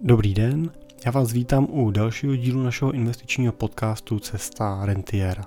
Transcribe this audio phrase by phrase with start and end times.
[0.00, 0.70] Dobrý den,
[1.06, 5.44] já vás vítám u dalšího dílu našeho investičního podcastu Cesta Rentiera.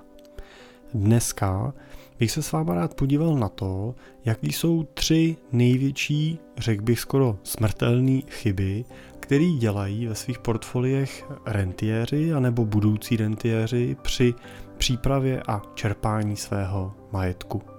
[0.94, 1.74] Dneska
[2.18, 3.94] bych se s vámi rád podíval na to,
[4.24, 8.84] jaký jsou tři největší, řekl bych skoro smrtelné chyby,
[9.20, 14.34] které dělají ve svých portfoliech rentiéři anebo budoucí rentiéři při
[14.78, 17.71] přípravě a čerpání svého majetku.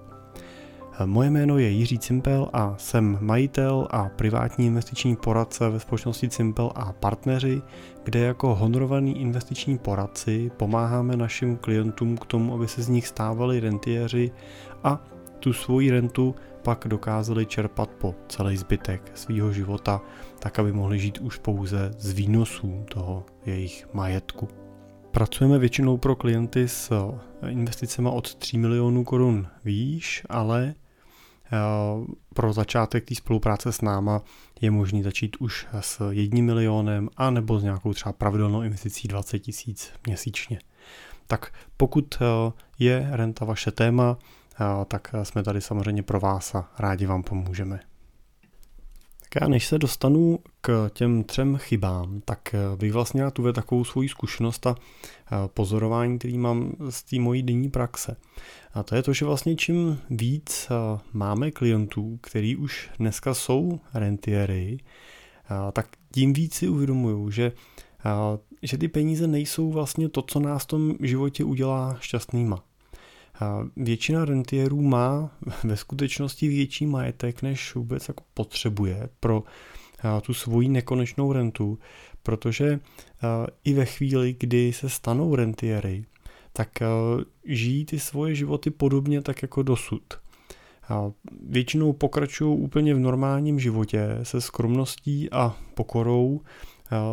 [1.05, 6.71] Moje jméno je Jiří Cimpel a jsem majitel a privátní investiční poradce ve společnosti Cimpel
[6.75, 7.61] a partneři,
[8.03, 13.59] kde jako honorovaný investiční poradci pomáháme našim klientům k tomu, aby se z nich stávali
[13.59, 14.31] rentiéři
[14.83, 15.03] a
[15.39, 20.01] tu svoji rentu pak dokázali čerpat po celý zbytek svého života,
[20.39, 24.47] tak aby mohli žít už pouze z výnosů toho jejich majetku.
[25.11, 27.11] Pracujeme většinou pro klienty s
[27.47, 30.73] investicemi od 3 milionů korun výš, ale
[32.33, 34.21] pro začátek té spolupráce s náma
[34.61, 39.39] je možný začít už s jedním milionem a nebo s nějakou třeba pravidelnou investicí 20
[39.39, 40.59] tisíc měsíčně.
[41.27, 44.17] Tak pokud eh, je renta vaše téma,
[44.53, 47.79] eh, tak jsme tady samozřejmě pro vás a rádi vám pomůžeme.
[49.41, 54.09] Já než se dostanu k těm třem chybám, tak bych vlastně rád uvedl takovou svoji
[54.09, 54.75] zkušenost a
[55.47, 58.15] pozorování, který mám z té mojí denní praxe.
[58.73, 60.69] A to je to, že vlastně čím víc
[61.13, 64.77] máme klientů, který už dneska jsou rentiery,
[65.73, 67.51] tak tím víc si uvědomuju, že,
[68.61, 72.63] že ty peníze nejsou vlastně to, co nás v tom životě udělá šťastnýma.
[73.77, 75.31] Většina rentierů má
[75.63, 79.43] ve skutečnosti větší majetek, než vůbec jako potřebuje pro
[80.21, 81.79] tu svoji nekonečnou rentu,
[82.23, 82.79] protože
[83.63, 86.05] i ve chvíli, kdy se stanou rentiery,
[86.53, 86.69] tak
[87.45, 90.03] žijí ty svoje životy podobně tak jako dosud.
[91.47, 96.41] Většinou pokračují úplně v normálním životě se skromností a pokorou,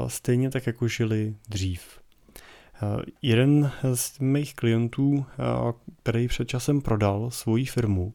[0.06, 1.99] stejně tak jako žili dřív.
[2.82, 8.12] Eh, jeden z mých klientů, eh, který před časem prodal svoji firmu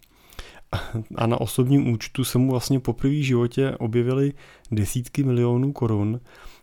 [1.16, 4.34] a na osobním účtu se mu vlastně poprvé v životě objevily
[4.72, 6.22] desítky milionů korun,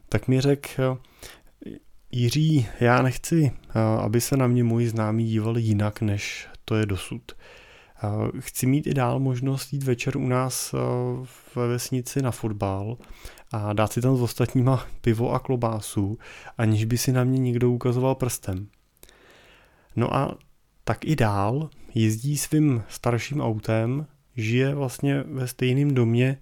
[0.08, 0.96] tak mi řekl, eh,
[2.14, 3.52] Jiří, já nechci,
[4.00, 7.32] aby se na mě moji známí dívali jinak, než to je dosud.
[8.38, 10.74] Chci mít i dál možnost jít večer u nás
[11.56, 12.96] ve vesnici na fotbal
[13.52, 16.18] a dát si tam s ostatníma pivo a klobásu,
[16.58, 18.68] aniž by si na mě někdo ukazoval prstem.
[19.96, 20.38] No a
[20.84, 26.38] tak i dál jezdí svým starším autem, žije vlastně ve stejném domě,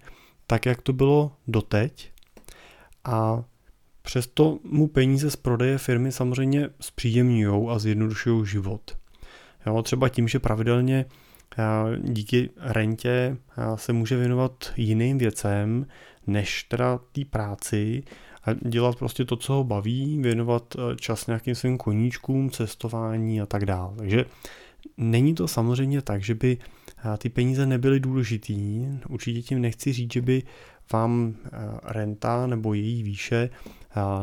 [0.47, 2.11] tak jak to bylo doteď
[3.03, 3.43] a
[4.01, 8.97] přesto mu peníze z prodeje firmy samozřejmě zpříjemňují a zjednodušují život.
[9.65, 11.05] Jo, třeba tím, že pravidelně
[12.03, 13.37] díky rentě
[13.75, 15.85] se může věnovat jiným věcem,
[16.27, 18.03] než teda té práci
[18.43, 23.45] a dělat prostě to, co ho baví, věnovat eh, čas nějakým svým koníčkům, cestování a
[23.45, 23.93] tak dále.
[23.97, 24.25] Takže
[24.97, 28.87] není to samozřejmě tak, že by eh, ty peníze nebyly důležitý.
[29.09, 30.43] Určitě tím nechci říct, že by
[30.93, 31.49] vám eh,
[31.83, 33.49] renta nebo její výše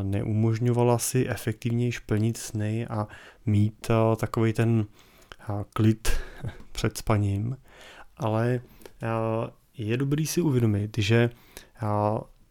[0.03, 3.09] neumožňovala si efektivněji plnit sny a
[3.47, 4.87] mít takový ten
[5.73, 6.09] klid
[6.73, 7.57] před spaním,
[8.17, 8.61] ale
[9.79, 11.31] je dobrý si uvědomit, že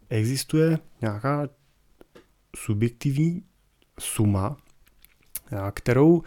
[0.09, 1.49] existuje nějaká
[2.55, 3.43] subjektivní
[3.99, 4.57] suma,
[5.71, 6.23] kterou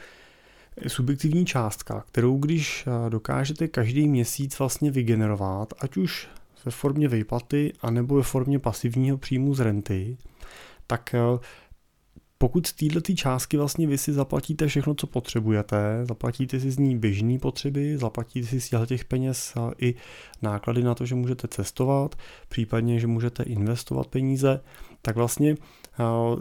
[0.89, 6.29] subjektivní částka, kterou když dokážete každý měsíc vlastně vygenerovat, ať už
[6.65, 10.17] ve formě výplaty, anebo ve formě pasivního příjmu z renty,
[10.87, 11.15] tak
[12.43, 16.99] pokud z této částky vlastně vy si zaplatíte všechno, co potřebujete, zaplatíte si z ní
[16.99, 19.95] běžné potřeby, zaplatíte si z těch peněz i
[20.43, 22.15] náklady na to, že můžete cestovat,
[22.49, 24.61] případně, že můžete investovat peníze,
[25.03, 25.55] tak vlastně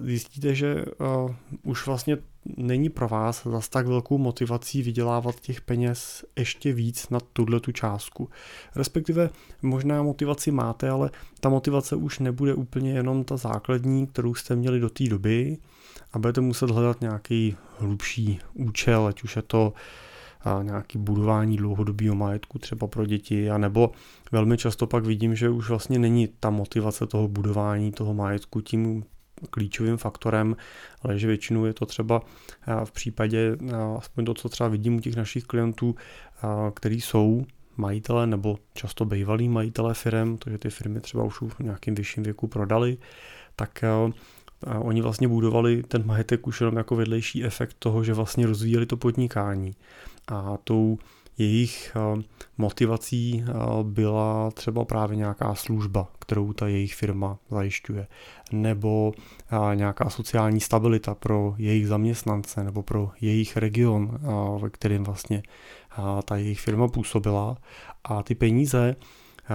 [0.03, 0.85] zjistíte, že
[1.63, 2.17] už vlastně
[2.57, 7.71] není pro vás zas tak velkou motivací vydělávat těch peněz ještě víc na tuhle tu
[7.71, 8.29] částku.
[8.75, 9.29] Respektive
[9.61, 11.09] možná motivaci máte, ale
[11.39, 15.57] ta motivace už nebude úplně jenom ta základní, kterou jste měli do té doby,
[16.13, 19.73] a budete muset hledat nějaký hlubší účel, ať už je to
[20.61, 23.91] nějaký budování dlouhodobého majetku třeba pro děti, anebo
[24.31, 29.03] velmi často pak vidím, že už vlastně není ta motivace toho budování toho majetku tím
[29.49, 30.55] klíčovým faktorem,
[31.01, 32.21] ale že většinou je to třeba
[32.83, 33.57] v případě,
[33.97, 35.95] aspoň to, co třeba vidím u těch našich klientů,
[36.73, 37.45] který jsou
[37.77, 42.47] majitele nebo často bývalí majitele firm, takže ty firmy třeba už v nějakém vyšším věku
[42.47, 42.97] prodali,
[43.55, 43.83] tak
[44.67, 48.85] a oni vlastně budovali ten majetek už jenom jako vedlejší efekt toho, že vlastně rozvíjeli
[48.85, 49.75] to podnikání.
[50.27, 50.97] A tou
[51.37, 51.97] jejich
[52.57, 53.43] motivací
[53.83, 58.07] byla třeba právě nějaká služba, kterou ta jejich firma zajišťuje,
[58.51, 59.13] nebo
[59.73, 64.19] nějaká sociální stabilita pro jejich zaměstnance nebo pro jejich region,
[64.61, 65.43] ve kterém vlastně
[66.25, 67.57] ta jejich firma působila.
[68.03, 68.95] A ty peníze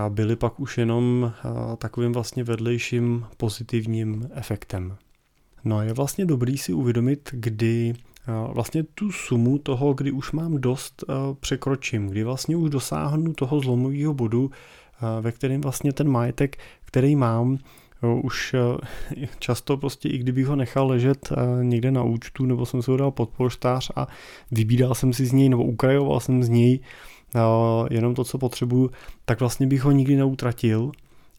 [0.08, 1.32] byly pak už jenom
[1.78, 4.96] takovým vlastně vedlejším pozitivním efektem.
[5.64, 7.94] No je vlastně dobrý si uvědomit, kdy
[8.52, 11.04] vlastně tu sumu toho, kdy už mám dost,
[11.40, 14.50] překročím, kdy vlastně už dosáhnu toho zlomového bodu,
[15.20, 17.58] ve kterém vlastně ten majetek, který mám,
[18.22, 18.54] už
[19.38, 21.32] často prostě, i kdybych ho nechal ležet
[21.62, 24.08] někde na účtu, nebo jsem se ho dal pod polštář a
[24.50, 26.80] vybíral jsem si z něj, nebo ukrajoval jsem z něj
[27.90, 28.90] jenom to, co potřebuju,
[29.24, 30.92] tak vlastně bych ho nikdy neutratil,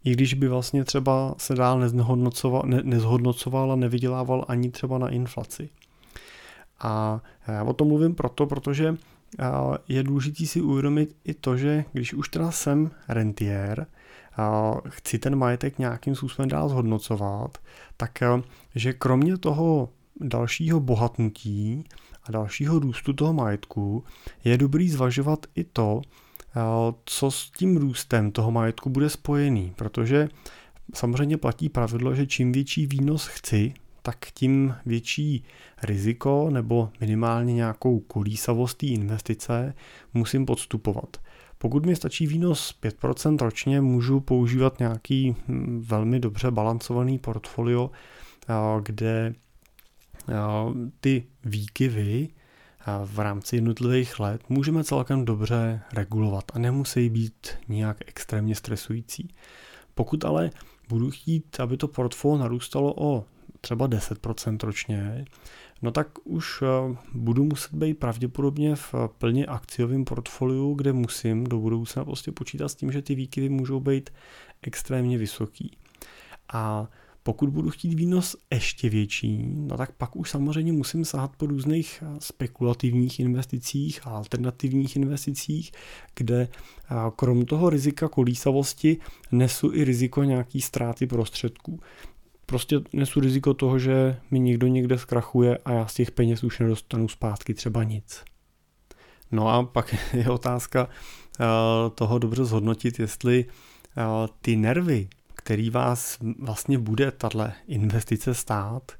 [0.03, 5.09] i když by vlastně třeba se dál nezhodnocoval, ne, nezhodnocoval a nevydělával ani třeba na
[5.09, 5.69] inflaci.
[6.80, 8.97] A já o tom mluvím proto, protože
[9.88, 13.88] je důležité si uvědomit i to, že když už teda jsem rentier,
[14.89, 17.57] chci ten majetek nějakým způsobem dál zhodnocovat,
[17.98, 18.24] tak
[18.75, 19.89] že kromě toho
[20.21, 21.83] dalšího bohatnutí
[22.25, 24.04] a dalšího růstu toho majetku
[24.44, 26.01] je dobrý zvažovat i to,
[27.06, 30.30] co s tím růstem toho majetku bude spojený, protože
[30.94, 35.44] samozřejmě platí pravidlo, že čím větší výnos chci, tak tím větší
[35.83, 39.74] riziko nebo minimálně nějakou kolísavost té investice
[40.13, 41.18] musím podstupovat.
[41.57, 47.92] Pokud mi stačí výnos 5% ročně, můžu používat nějaký hm, velmi dobře balancovaný portfolio,
[48.83, 49.36] kde
[51.00, 52.30] ty výkyvy
[53.06, 59.30] v rámci jednotlivých let můžeme celkem dobře regulovat a nemusí být nijak extrémně stresující.
[59.95, 60.50] Pokud ale
[60.89, 63.25] budu chtít, aby to portfolio narůstalo o
[63.62, 65.25] třeba 10% ročně,
[65.81, 71.60] no tak už eh, budu muset být pravděpodobně v plně akciovém portfoliu, kde musím do
[71.60, 74.10] budoucna prostě počítat s tím, že ty výkyvy můžou být
[74.62, 75.77] extrémně vysoký.
[76.54, 76.88] A
[77.27, 82.04] pokud budu chtít výnos ještě větší, no tak pak už samozřejmě musím sahat po různých
[82.06, 85.72] eh, spekulativních investicích a alternativních investicích,
[86.16, 88.98] kde eh, krom toho rizika kolísavosti
[89.31, 91.80] nesu i riziko nějaký ztráty prostředků.
[92.45, 96.60] Prostě nesu riziko toho, že mi někdo někde zkrachuje a já z těch peněz už
[96.60, 98.24] nedostanu zpátky třeba nic.
[99.31, 100.89] No a pak je otázka
[101.39, 101.45] eh,
[101.95, 103.45] toho dobře zhodnotit, jestli
[104.42, 105.07] ty nervy,
[105.45, 108.92] který vás vlastně bude tahle investice stát,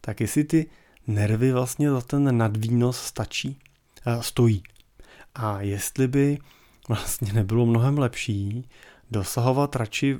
[0.00, 0.66] tak jestli ty
[1.06, 3.58] nervy vlastně za ten nadvýnos stačí,
[4.06, 4.62] eh, stojí.
[5.34, 6.38] A jestli by
[6.88, 8.68] vlastně nebylo mnohem lepší
[9.10, 10.18] dosahovat radši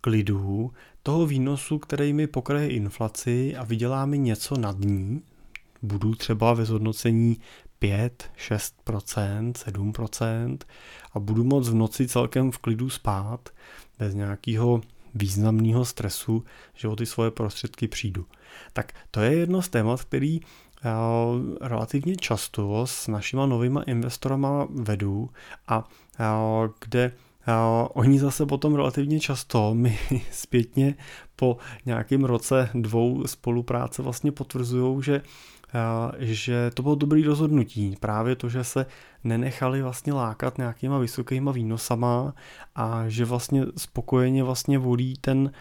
[0.00, 0.72] klidu
[1.02, 5.22] toho výnosu, který mi pokraje inflaci a vydělá mi něco nad ní,
[5.82, 7.36] budu třeba ve zhodnocení
[7.78, 10.58] 5, 6%, 7%
[11.12, 13.48] a budu moct v noci celkem v klidu spát
[13.98, 14.80] bez nějakého
[15.14, 16.44] významného stresu,
[16.74, 18.26] že o ty svoje prostředky přijdu.
[18.72, 20.90] Tak to je jedno z témat, který eh,
[21.60, 25.30] relativně často s našima novýma investorama vedu
[25.68, 25.88] a
[26.20, 26.24] eh,
[26.80, 27.12] kde
[27.48, 29.98] Uh, oni zase potom relativně často mi
[30.30, 30.94] zpětně
[31.36, 31.56] po
[31.86, 35.22] nějakém roce dvou spolupráce vlastně potvrzují, že
[36.18, 37.96] že to bylo dobrý rozhodnutí.
[38.00, 38.86] Právě to, že se
[39.24, 42.34] nenechali vlastně lákat nějakýma vysokýma výnosama
[42.74, 45.52] a že vlastně spokojeně vlastně volí ten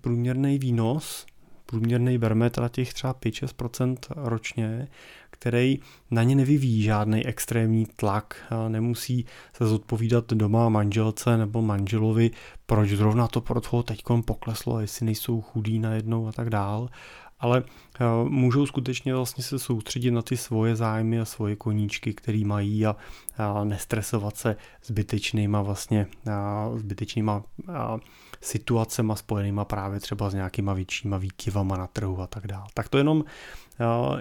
[0.00, 1.26] průměrný výnos,
[1.66, 4.88] průměrný berme teda těch třeba 5-6% ročně,
[5.30, 5.78] který
[6.10, 8.36] na ně nevyvíjí žádný extrémní tlak,
[8.68, 12.30] nemusí se zodpovídat doma manželce nebo manželovi,
[12.66, 16.88] proč zrovna to portfolio teď pokleslo, jestli nejsou chudí najednou a tak dál,
[17.38, 17.62] ale
[18.00, 22.86] eh, můžou skutečně vlastně se soustředit na ty svoje zájmy a svoje koníčky, který mají
[22.86, 22.96] a,
[23.38, 27.98] a nestresovat se zbytečnýma vlastně a, zbytečnýma a,
[28.40, 32.66] situacema spojenýma právě třeba s nějakýma většíma výkyvama na trhu a tak dále.
[32.74, 33.24] Tak to jenom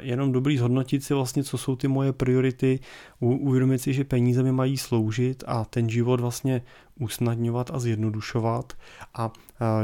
[0.01, 2.79] jenom dobrý zhodnotit si vlastně, co jsou ty moje priority,
[3.19, 6.61] uvědomit si, že peníze mi mají sloužit a ten život vlastně
[6.99, 8.73] usnadňovat a zjednodušovat
[9.13, 9.31] a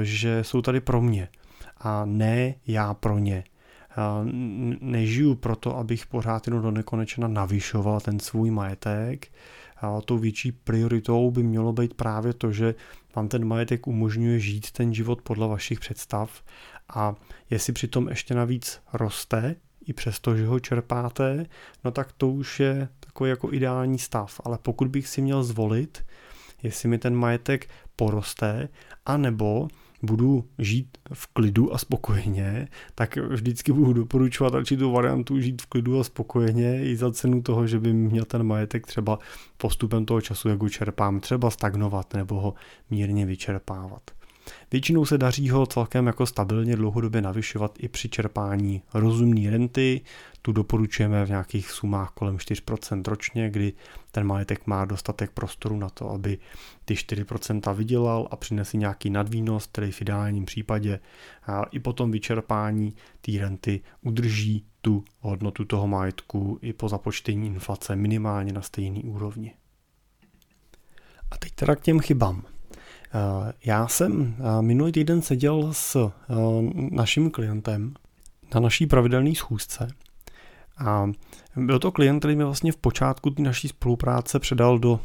[0.02, 1.30] že jsou tady pro mě
[1.84, 3.44] a ne já pro ně.
[4.82, 9.28] Nežiju proto, abych pořád jenom do nekonečna navyšoval ten svůj majetek.
[9.78, 12.76] A tou větší prioritou by mělo být právě to, že
[13.16, 16.44] vám ten majetek umožňuje žít ten život podle vašich představ
[16.90, 17.16] a
[17.50, 21.46] jestli přitom ještě navíc roste, i přesto, že ho čerpáte,
[21.84, 24.42] no tak to už je takový jako ideální stav.
[24.44, 26.06] Ale pokud bych si měl zvolit,
[26.64, 28.70] jestli mi ten majetek poroste,
[29.06, 29.68] anebo
[30.03, 36.00] budu žít v klidu a spokojeně, tak vždycky budu doporučovat tu variantu žít v klidu
[36.00, 39.20] a spokojeně i za cenu toho, že by měl ten majetek třeba
[39.58, 42.53] postupem toho času, jak ho čerpám, třeba stagnovat nebo ho
[42.89, 44.12] mírně vyčerpávat.
[44.72, 50.01] Většinou se daří ho celkem jako stabilně dlouhodobě navyšovat i při čerpání rozumné renty.
[50.41, 53.74] Tu doporučujeme v nějakých sumách kolem 4% ročně, kdy
[54.12, 56.38] ten majetek má dostatek prostoru na to, aby
[56.86, 61.00] ty 4% vydělal a přinesl nějaký nadvýnos, který v ideálním případě
[61.72, 67.96] i po tom vyčerpání té renty udrží tu hodnotu toho majetku i po započtení inflace
[67.96, 69.53] minimálně na stejný úrovni.
[71.31, 72.43] A teď teda k těm chybám.
[73.13, 76.34] Eh, já jsem eh, minulý týden seděl s eh,
[76.91, 77.94] naším klientem
[78.53, 79.88] na naší pravidelné schůzce
[80.77, 81.12] a
[81.56, 85.00] byl to klient, který mi vlastně v počátku té naší spolupráce předal do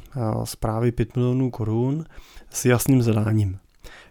[0.45, 2.05] zprávy 5 milionů korun
[2.51, 3.59] s jasným zadáním.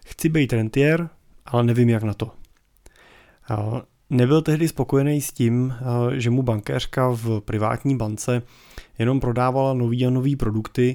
[0.06, 1.08] Chci být rentier,
[1.46, 2.30] ale nevím jak na to.
[4.10, 5.74] Nebyl tehdy spokojený s tím,
[6.16, 8.42] že mu bankéřka v privátní bance
[8.98, 10.94] jenom prodávala nový a nový produkty,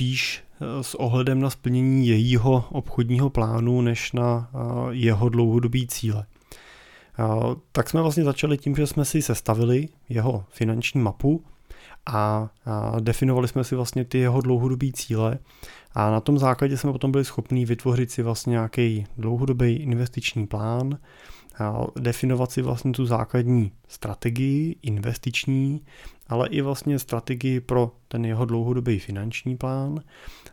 [0.00, 4.58] spíš Eh, s ohledem na splnění jejího obchodního plánu, než na eh,
[4.90, 6.26] jeho dlouhodobý cíle.
[7.18, 7.24] Eh,
[7.72, 11.44] tak jsme vlastně začali tím, že jsme si sestavili jeho finanční mapu
[12.06, 12.48] a
[13.00, 15.38] definovali jsme si vlastně ty jeho dlouhodobý cíle
[15.94, 20.98] a na tom základě jsme potom byli schopni vytvořit si vlastně nějaký dlouhodobý investiční plán,
[22.00, 25.80] definovat si vlastně tu základní strategii investiční,
[26.30, 30.00] ale i vlastně strategii pro ten jeho dlouhodobý finanční plán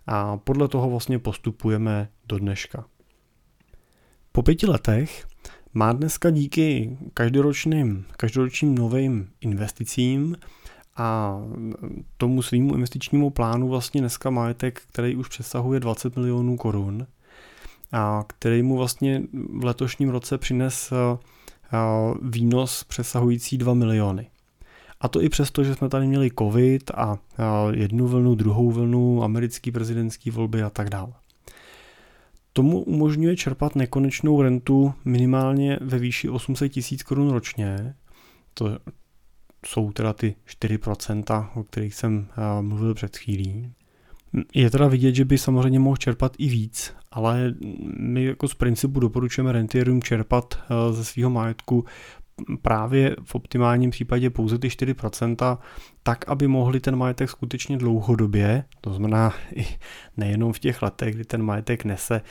[0.07, 2.85] a podle toho vlastně postupujeme do dneška.
[4.31, 5.27] Po pěti letech
[5.73, 10.35] má dneska díky každoročním, každoročním novým investicím
[10.95, 11.39] a
[12.17, 17.07] tomu svýmu investičnímu plánu vlastně dneska majetek, který už přesahuje 20 milionů korun
[17.91, 20.93] a který mu vlastně v letošním roce přines
[22.21, 24.29] výnos přesahující 2 miliony.
[25.01, 27.17] A to i přesto, že jsme tady měli covid a
[27.71, 31.13] jednu vlnu, druhou vlnu, americký prezidentský volby a tak dále.
[32.53, 37.95] Tomu umožňuje čerpat nekonečnou rentu minimálně ve výši 800 tisíc korun ročně.
[38.53, 38.79] To
[39.65, 42.27] jsou teda ty 4%, o kterých jsem
[42.61, 43.73] mluvil před chvílí.
[44.55, 47.53] Je teda vidět, že by samozřejmě mohl čerpat i víc, ale
[47.97, 50.59] my jako z principu doporučujeme rentierům čerpat
[50.91, 51.85] ze svého majetku
[52.61, 55.57] právě v optimálním případě pouze ty 4%,
[56.03, 59.65] tak, aby mohli ten majetek skutečně dlouhodobě, to znamená i
[60.17, 62.21] nejenom v těch letech, kdy ten majetek nese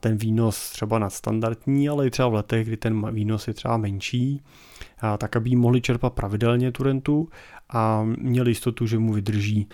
[0.00, 4.42] ten výnos třeba nadstandardní, ale i třeba v letech, kdy ten výnos je třeba menší,
[5.18, 7.28] tak aby mohli čerpat pravidelně tu rentu
[7.68, 9.68] a měli jistotu, že mu vydrží,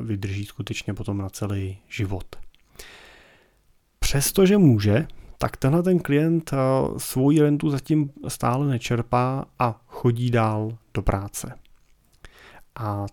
[0.00, 2.36] vydrží skutečně potom na celý život.
[3.98, 5.06] Přestože může
[5.38, 6.56] tak tenhle ten klient eh,
[6.96, 11.54] svoji rentu zatím stále nečerpá a chodí dál do práce.
[12.74, 13.06] A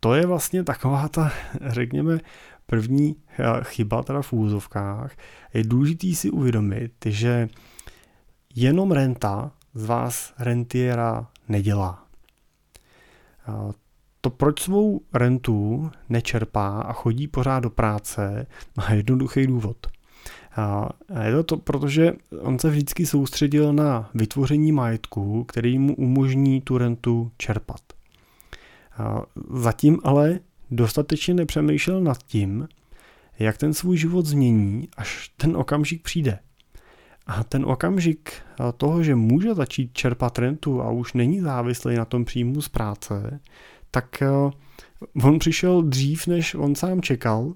[0.00, 1.32] to je vlastně taková ta,
[1.66, 2.18] řekněme,
[2.66, 5.16] první eh, chyba teda v úzovkách.
[5.54, 7.48] Je důležitý si uvědomit, že
[8.54, 12.06] jenom renta z vás rentiera nedělá.
[13.48, 13.72] Eh,
[14.20, 19.76] to, proč svou rentu nečerpá a chodí pořád do práce, má jednoduchý důvod–
[20.58, 20.88] a
[21.24, 26.78] je to, to protože on se vždycky soustředil na vytvoření majetku, který mu umožní tu
[26.78, 27.80] rentu čerpat.
[28.98, 32.68] A zatím ale dostatečně nepřemýšlel nad tím,
[33.38, 36.38] jak ten svůj život změní, až ten okamžik přijde.
[37.26, 38.32] A ten okamžik
[38.76, 43.40] toho, že může začít čerpat rentu a už není závislý na tom příjmu z práce,
[43.90, 44.22] tak
[45.22, 47.52] on přišel dřív, než on sám čekal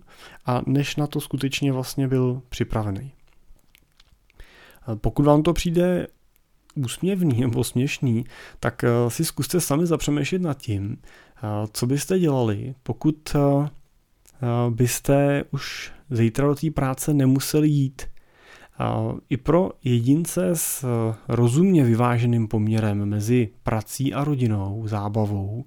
[0.47, 3.13] a než na to skutečně vlastně byl připravený.
[4.95, 6.07] Pokud vám to přijde
[6.75, 8.25] úsměvný nebo směšný,
[8.61, 11.41] tak eh, si zkuste sami zapřemýšlet nad tím, eh,
[11.73, 13.69] co byste dělali, pokud eh,
[14.71, 18.03] byste už zítra do té práce nemuseli jít.
[19.31, 20.85] I pro jedince s
[21.29, 25.65] rozumně vyváženým poměrem mezi prací a rodinou, zábavou,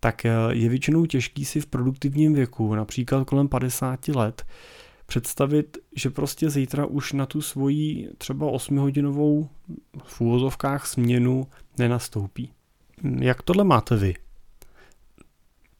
[0.00, 4.44] tak eh, je většinou těžký si v produktivním věku, například kolem 50 let,
[5.06, 9.48] představit, že prostě zítra už na tu svoji třeba 8-hodinovou
[10.04, 11.46] v úvozovkách směnu
[11.78, 12.52] nenastoupí.
[13.20, 14.14] Jak tohle máte vy?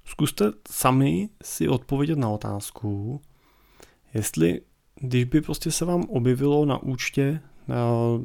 [0.05, 3.21] Zkuste sami si odpovědět na otázku,
[4.15, 4.61] jestli
[5.01, 7.75] když by prostě se vám objevilo na účtě eh,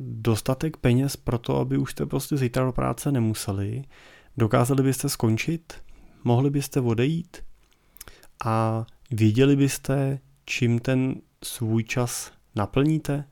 [0.02, 3.84] dostatek peněz pro to, aby už jste prostě zítra do práce nemuseli,
[4.38, 5.85] dokázali byste skončit?
[6.26, 7.38] Mohli byste odejít
[8.46, 13.28] a věděli byste, čím ten svůj čas naplníte?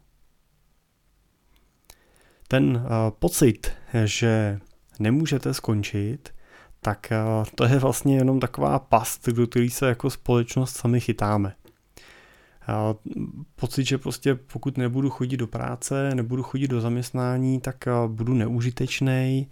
[2.48, 2.86] Ten
[3.20, 3.72] pocit,
[4.06, 4.60] že
[5.00, 6.30] nemůžete skončit,
[6.82, 7.14] tak
[7.56, 11.56] to je vlastně jenom taková past, do který se jako společnost sami chytáme.
[13.56, 19.50] Pocit, že prostě pokud nebudu chodit do práce, nebudu chodit do zaměstnání, tak budu neužitečný,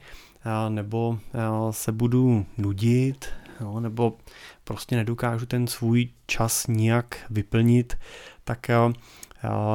[0.70, 1.20] nebo
[1.72, 3.26] se budu nudit,
[3.80, 4.18] nebo
[4.64, 7.98] prostě nedokážu ten svůj čas nijak vyplnit,
[8.44, 8.68] tak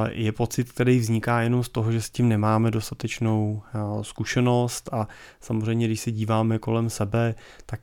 [0.09, 3.61] je pocit, který vzniká jenom z toho, že s tím nemáme dostatečnou
[4.01, 5.07] zkušenost a
[5.39, 7.79] samozřejmě, když se díváme kolem sebe, tak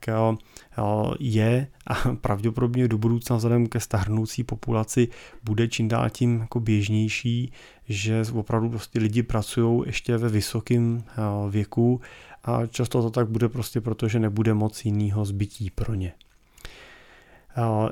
[1.19, 5.07] je a pravděpodobně do budoucna vzhledem ke starnoucí populaci
[5.43, 7.51] bude čím dál tím jako běžnější,
[7.89, 11.03] že opravdu prostě lidi pracují ještě ve vysokém
[11.49, 12.01] věku
[12.45, 16.13] a často to tak bude prostě proto, že nebude moc jiného zbytí pro ně.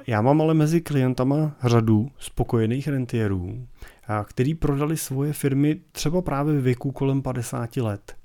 [0.07, 3.67] Já mám ale mezi klientama řadu spokojených rentierů,
[4.25, 8.15] který prodali svoje firmy třeba právě v věku kolem 50 let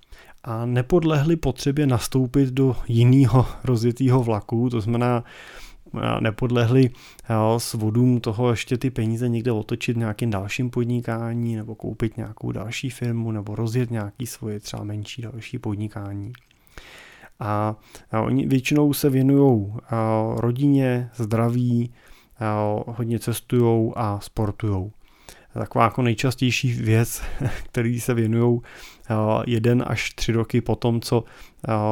[0.44, 5.24] a nepodlehli potřebě nastoupit do jiného rozjetého vlaku, to znamená
[6.20, 6.90] nepodlehli
[7.58, 12.52] s vodům toho ještě ty peníze někde otočit v nějakým dalším podnikání nebo koupit nějakou
[12.52, 16.32] další firmu nebo rozjet nějaký svoje třeba menší další podnikání.
[17.40, 17.76] A,
[18.22, 19.72] oni většinou se věnují
[20.36, 21.92] rodině, zdraví,
[22.86, 24.90] hodně cestují a sportují.
[25.58, 27.22] Taková jako nejčastější věc,
[27.64, 28.60] který se věnují
[29.46, 31.24] jeden až tři roky po tom, co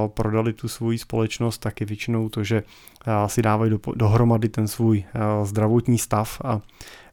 [0.07, 2.63] prodali tu svoji společnost, tak je většinou to, že
[3.27, 5.05] si dávají do, dohromady ten svůj
[5.45, 6.61] zdravotní stav a,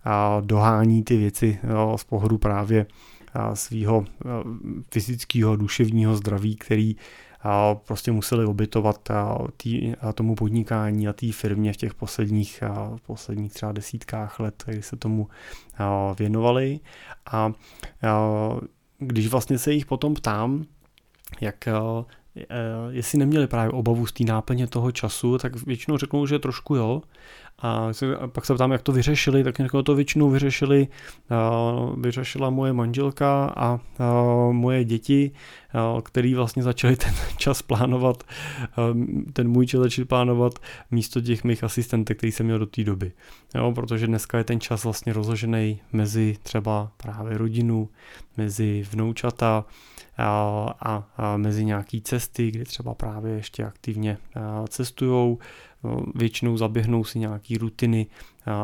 [0.03, 1.59] a dohání ty věci
[1.95, 2.85] z pohledu právě
[3.53, 4.05] svého
[4.91, 6.95] fyzického, duševního zdraví, který
[7.75, 9.09] prostě museli obytovat
[9.57, 12.63] tý, tomu podnikání a té firmě v těch posledních,
[13.05, 15.27] posledních třeba desítkách let, kdy se tomu
[16.19, 16.79] věnovali.
[17.31, 17.51] A
[18.97, 20.65] když vlastně se jich potom ptám,
[21.41, 21.67] jak
[22.89, 27.01] jestli neměli právě obavu z té náplně toho času, tak většinou řeknou, že trošku jo,
[27.59, 27.91] a
[28.27, 30.87] pak se ptám, jak to vyřešili, tak jako to většinou vyřešili,
[31.97, 33.79] vyřešila moje manželka a
[34.51, 35.31] moje děti,
[36.03, 38.23] který vlastně začali ten čas plánovat,
[39.33, 40.59] ten můj čas začali plánovat
[40.91, 43.11] místo těch mých asistentek, který jsem měl do té doby.
[43.55, 47.89] Jo, protože dneska je ten čas vlastně rozložený mezi třeba právě rodinu,
[48.37, 49.65] mezi vnoučata,
[50.17, 54.17] a, mezi nějaký cesty, kdy třeba právě ještě aktivně
[54.67, 55.39] cestujou,
[56.15, 58.07] většinou zaběhnou si nějaký rutiny,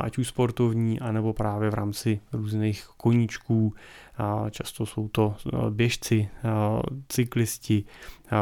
[0.02, 3.74] ať už sportovní, anebo právě v rámci různých koníčků.
[4.52, 5.36] Často jsou to
[5.70, 6.30] běžci,
[7.08, 7.84] cyklisti,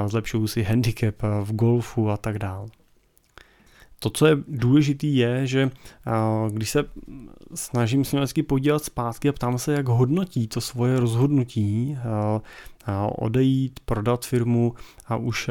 [0.08, 2.68] zlepšují si handicap v golfu a tak dále.
[4.00, 5.70] To, co je důležité, je, že
[6.50, 6.86] když se
[7.56, 11.98] snažím se vždycky podívat zpátky a ptám se, jak hodnotí to svoje rozhodnutí
[13.16, 14.74] odejít, prodat firmu
[15.08, 15.50] a už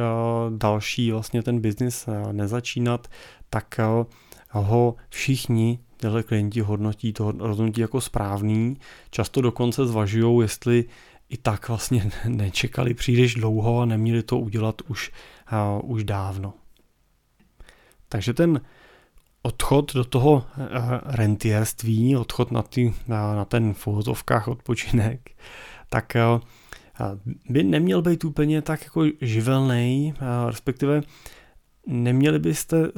[0.56, 3.08] další vlastně ten biznis nezačínat,
[3.50, 3.80] tak
[4.50, 8.76] ho všichni tyhle klienti hodnotí to rozhodnutí jako správný.
[9.10, 10.84] Často dokonce zvažují, jestli
[11.28, 15.12] i tak vlastně nečekali příliš dlouho a neměli to udělat už,
[15.82, 16.54] už dávno.
[18.08, 18.60] Takže ten
[19.42, 20.66] odchod do toho eh,
[21.04, 23.86] rentierství, odchod na, ty, na, na ten v
[24.46, 25.30] odpočinek,
[25.88, 26.40] tak eh,
[27.48, 31.00] by neměl být úplně tak jako živelný, eh, respektive
[31.86, 32.90] neměli byste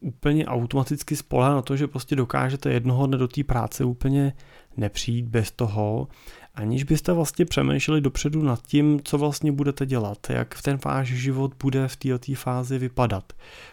[0.00, 4.32] úplně automaticky spolehat na to, že prostě dokážete jednoho dne do té práce úplně
[4.76, 6.08] nepřijít bez toho,
[6.54, 11.52] aniž byste vlastně přemýšleli dopředu nad tím, co vlastně budete dělat, jak ten váš život
[11.62, 13.32] bude v této fázi vypadat.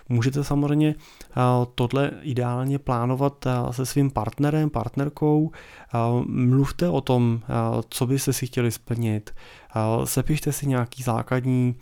[0.10, 0.96] Můžete samozřejmě
[1.76, 5.52] tohle ideálně plánovat se svým partnerem, partnerkou,
[6.26, 7.42] mluvte o tom,
[7.90, 9.34] co byste si chtěli splnit,
[10.04, 11.76] sepište si nějaký základní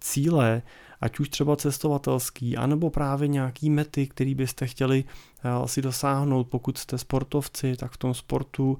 [0.00, 0.62] cíle,
[1.00, 5.04] ať už třeba cestovatelský, anebo právě nějaký mety, který byste chtěli
[5.44, 8.78] eh, si dosáhnout, pokud jste sportovci, tak v tom sportu,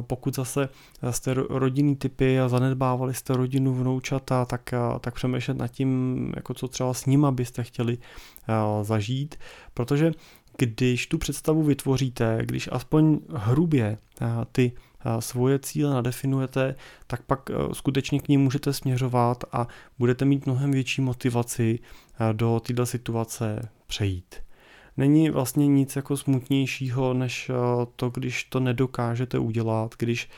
[0.00, 0.68] pokud zase
[1.10, 6.54] jste rodinný typy a zanedbávali jste rodinu vnoučata, tak, eh, tak přemýšlet nad tím, jako
[6.54, 7.98] co třeba s nima byste chtěli
[8.48, 9.36] eh, zažít,
[9.74, 10.12] protože
[10.58, 13.98] když tu představu vytvoříte, když aspoň hrubě
[14.52, 14.72] ty
[15.20, 16.74] svoje cíle nadefinujete,
[17.06, 19.66] tak pak e, skutečně k ním můžete směřovat a
[19.98, 21.78] budete mít mnohem větší motivaci
[22.32, 24.34] do této situace přejít.
[24.96, 27.50] Není vlastně nic jako smutnějšího, než
[27.96, 30.30] to, když to nedokážete udělat, když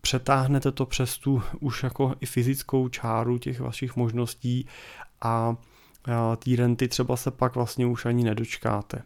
[0.00, 4.66] přetáhnete to přes tu už jako i fyzickou čáru těch vašich možností
[5.22, 5.56] a
[6.38, 9.02] té renty třeba se pak vlastně už ani nedočkáte.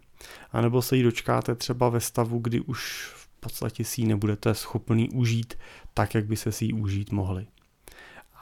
[0.53, 5.11] A nebo se jí dočkáte třeba ve stavu, kdy už podstatě si ji nebudete schopný
[5.11, 5.55] užít
[5.95, 7.47] tak, jak by se si ji užít mohli.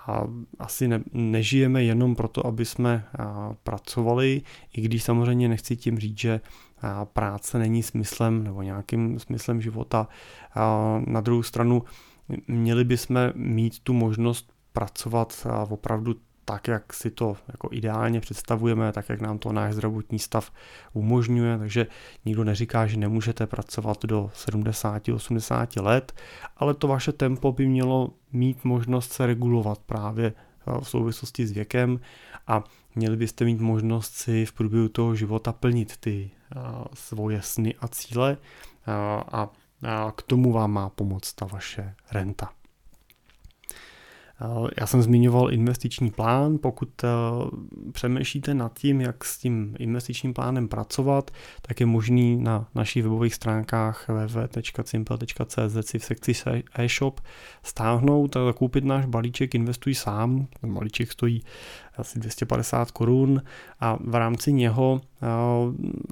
[0.06, 0.24] A
[0.58, 3.04] asi ne, nežijeme jenom proto, aby jsme
[3.62, 6.40] pracovali, i když samozřejmě nechci tím říct, že
[7.04, 10.08] práce není smyslem nebo nějakým smyslem života.
[11.06, 11.82] Na druhou stranu
[12.48, 16.14] měli bychom mít tu možnost pracovat opravdu
[16.50, 20.52] tak, jak si to jako ideálně představujeme, tak, jak nám to náš zdravotní stav
[20.92, 21.86] umožňuje, takže
[22.24, 26.12] nikdo neříká, že nemůžete pracovat do 70-80 let,
[26.56, 30.32] ale to vaše tempo by mělo mít možnost se regulovat právě
[30.80, 32.00] v souvislosti s věkem
[32.46, 36.30] a měli byste mít možnost si v průběhu toho života plnit ty
[36.94, 38.36] svoje sny a cíle
[39.32, 39.48] a
[40.16, 42.50] k tomu vám má pomoct ta vaše renta.
[44.80, 47.08] Já jsem zmiňoval investiční plán, pokud eh,
[47.92, 51.30] přemýšlíte nad tím, jak s tím investičním plánem pracovat,
[51.62, 56.32] tak je možný na našich webových stránkách www.simple.cz si v sekci
[56.78, 57.20] e-shop
[57.62, 60.46] stáhnout a koupit náš balíček Investuj sám.
[60.60, 61.42] Ten balíček stojí
[62.00, 63.42] asi 250 korun
[63.80, 65.00] a v rámci něho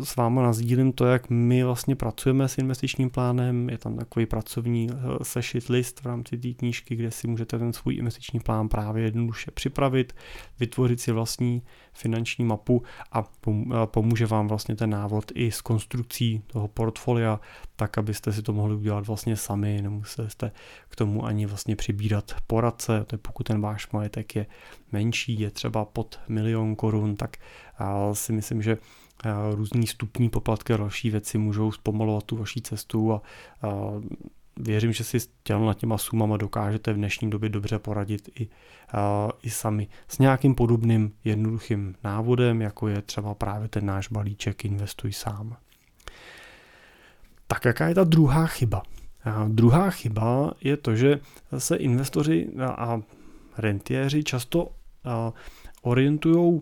[0.05, 3.71] s váma nazdílím to, jak my vlastně pracujeme s investičním plánem.
[3.71, 7.73] Je tam takový pracovní eh, sešit list v rámci té knížky, kde si můžete ten
[7.73, 10.13] svůj investiční plán právě jednoduše připravit,
[10.61, 13.25] vytvořit si vlastní finanční mapu a
[13.87, 17.41] pomůže vám vlastně ten návod i s konstrukcí toho portfolia,
[17.77, 20.53] tak abyste si to mohli udělat vlastně sami, nemuseli jste
[20.89, 24.47] k tomu ani vlastně přibírat poradce, to je pokud ten váš majetek je
[24.93, 27.37] menší, je třeba pod milion korun, tak
[28.13, 28.79] si myslím, že
[29.51, 33.23] různý stupní poplatky a další věci můžou zpomalovat tu vaší cestu a,
[34.61, 38.49] věřím, že si s těma těma sumama dokážete v dnešní době dobře poradit i,
[39.43, 45.13] i sami s nějakým podobným jednoduchým návodem, jako je třeba právě ten náš balíček Investuj
[45.13, 45.57] sám.
[47.47, 48.83] Tak jaká je ta druhá chyba?
[49.25, 51.21] A druhá chyba je to, že
[51.59, 53.01] se investoři a
[53.59, 54.69] rentiéři často
[55.83, 56.61] orientují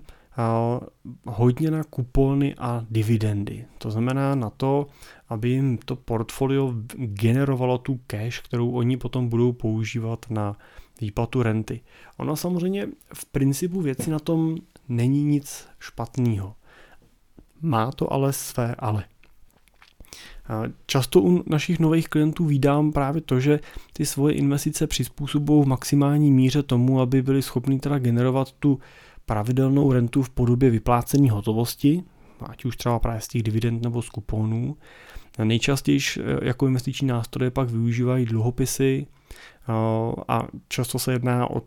[1.26, 3.64] hodně na kupony a dividendy.
[3.78, 4.86] To znamená na to,
[5.28, 10.56] aby jim to portfolio generovalo tu cash, kterou oni potom budou používat na
[11.00, 11.80] výplatu renty.
[12.16, 14.56] Ono samozřejmě v principu věci na tom
[14.88, 16.54] není nic špatného.
[17.60, 19.04] Má to ale své ale.
[20.86, 23.60] Často u našich nových klientů vídám právě to, že
[23.92, 28.78] ty svoje investice přizpůsobují v maximální míře tomu, aby byli schopni teda generovat tu
[29.26, 32.02] pravidelnou rentu v podobě vyplácení hotovosti,
[32.40, 34.76] ať už třeba právě z těch dividend nebo z kuponů.
[35.44, 39.72] Nejčastěji eh, jako investiční nástroje pak využívají dluhopisy eh,
[40.28, 41.62] a často se jedná o,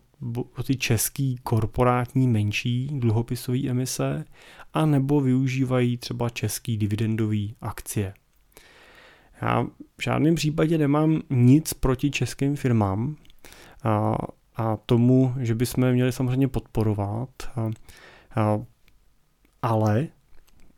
[0.57, 4.25] o ty český korporátní menší dluhopisové emise
[4.73, 8.13] a nebo využívají třeba český dividendový akcie.
[9.41, 9.63] Já
[9.97, 13.15] v žádném případě nemám nic proti českým firmám
[14.59, 17.69] a, tomu, že bychom měli samozřejmě podporovat, a,
[18.35, 18.59] a,
[19.61, 20.07] ale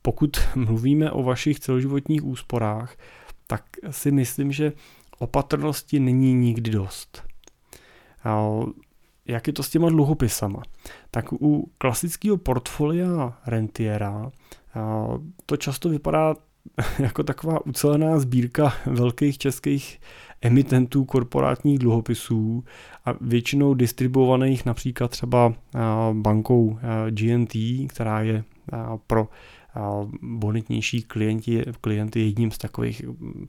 [0.01, 2.95] pokud mluvíme o vašich celoživotních úsporách,
[3.47, 4.73] tak si myslím, že
[5.19, 7.23] opatrnosti není nikdy dost.
[8.23, 8.49] A,
[9.25, 10.63] jak je to s těma dluhopisama?
[11.11, 14.31] Tak u klasického portfolia rentiera
[15.45, 16.35] to často vypadá
[16.99, 19.99] jako taková ucelená sbírka velkých českých
[20.41, 22.63] emitentů korporátních dluhopisů
[23.05, 25.53] a většinou distribuovaných například třeba
[26.13, 27.53] bankou GNT,
[27.87, 28.43] která je
[29.07, 29.27] pro
[30.21, 33.01] bonitnější klienti, klienty jedním z takových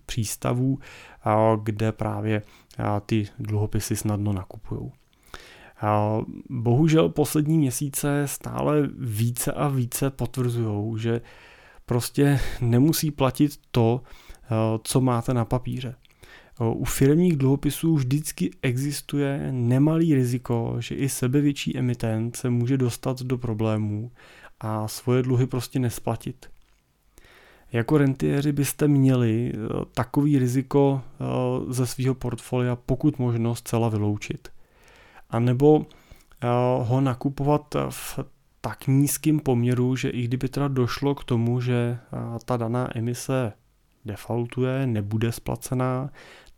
[0.06, 0.78] přístavů,
[1.62, 2.42] kde právě
[3.06, 4.90] ty dluhopisy snadno nakupují.
[6.50, 11.20] Bohužel poslední měsíce stále více a více potvrzují, že
[11.86, 14.02] prostě nemusí platit to,
[14.44, 14.48] eh,
[14.84, 15.94] co máte na papíře.
[16.60, 23.22] Eh, u firmních dluhopisů vždycky existuje nemalý riziko, že i sebevětší emitent se může dostat
[23.22, 24.10] do problémů
[24.60, 26.46] a svoje dluhy prostě nesplatit.
[27.72, 29.58] Jako rentiéři byste měli eh,
[29.94, 31.02] takový riziko
[31.68, 34.48] ze svého portfolia pokud možno zcela vyloučit.
[35.30, 35.86] A nebo
[36.82, 38.18] ho nakupovat v
[38.64, 41.98] tak nízkým poměru, že i kdyby teda došlo k tomu, že
[42.44, 43.52] ta daná emise
[44.04, 46.10] defaultuje, nebude splacená,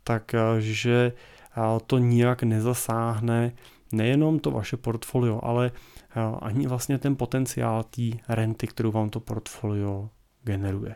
[0.03, 1.11] takže
[1.87, 3.51] to nijak nezasáhne
[3.91, 5.71] nejenom to vaše portfolio, ale
[6.41, 10.09] ani vlastně ten potenciál té renty, kterou vám to portfolio
[10.43, 10.95] generuje.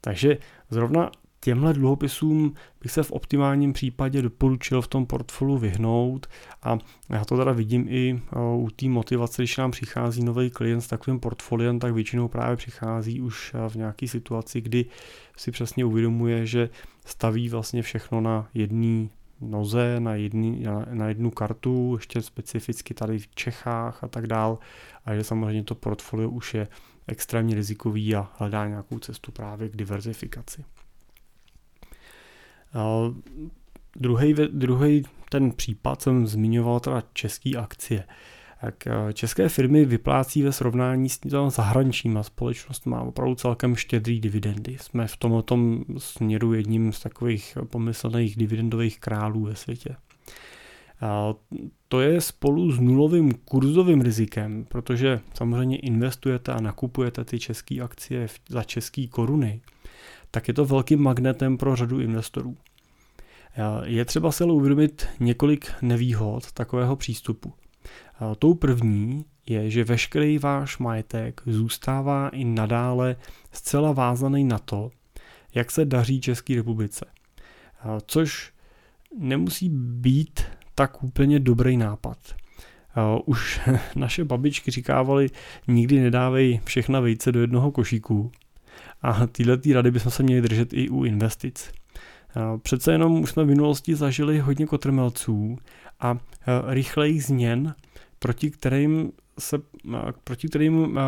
[0.00, 0.38] Takže
[0.70, 6.26] zrovna těmhle dluhopisům bych se v optimálním případě doporučil v tom portfoliu vyhnout
[6.62, 6.78] a
[7.10, 8.20] já to teda vidím i
[8.56, 13.20] u té motivace, když nám přichází nový klient s takovým portfoliem, tak většinou právě přichází
[13.20, 14.86] už v nějaké situaci, kdy
[15.36, 16.70] si přesně uvědomuje, že
[17.04, 19.08] staví vlastně všechno na jedné
[19.40, 24.58] noze, na, jedný, na jednu kartu, ještě specificky tady v Čechách a tak dál
[25.04, 26.68] a že samozřejmě to portfolio už je
[27.06, 30.64] extrémně rizikový a hledá nějakou cestu právě k diverzifikaci.
[33.96, 38.04] Druhý, druhý ten případ jsem zmiňoval teda české akcie.
[38.60, 44.76] Tak eh, české firmy vyplácí ve srovnání s zahraničníma společnostmi opravdu celkem štědrý dividendy.
[44.80, 45.58] Jsme v tomto
[45.98, 49.96] směru jedním z takových pomyslných dividendových králů ve světě.
[51.00, 51.34] A
[51.88, 58.28] to je spolu s nulovým kurzovým rizikem, protože samozřejmě investujete a nakupujete ty české akcie
[58.48, 59.60] za české koruny,
[60.30, 62.56] tak je to velkým magnetem pro řadu investorů.
[63.84, 67.52] Je třeba si ale uvědomit několik nevýhod takového přístupu.
[68.38, 73.16] Tou první je, že veškerý váš majetek zůstává i nadále
[73.52, 74.90] zcela vázaný na to,
[75.54, 77.06] jak se daří České republice.
[78.06, 78.52] Což
[79.18, 80.40] nemusí být
[80.74, 82.18] tak úplně dobrý nápad.
[83.24, 83.60] Už
[83.96, 85.30] naše babičky říkávaly,
[85.68, 88.32] nikdy nedávej všechna vejce do jednoho košíku.
[89.02, 91.72] A tyhle rady bychom se měli držet i u investic.
[92.62, 95.58] Přece jenom už jsme v minulosti zažili hodně kotrmelců
[96.00, 96.18] a
[96.66, 97.74] rychlejch změn,
[98.18, 99.58] proti kterým se,
[100.24, 100.98] proti kterým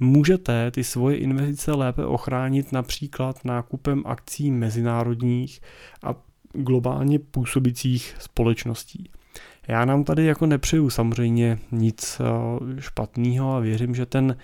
[0.00, 5.60] můžete ty svoje investice lépe ochránit například nákupem akcí mezinárodních
[6.02, 6.14] a
[6.52, 9.10] globálně působících společností.
[9.68, 12.20] Já nám tady jako nepřeju samozřejmě nic
[12.78, 14.36] špatného a věřím, že ten